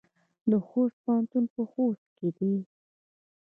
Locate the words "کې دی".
2.17-2.53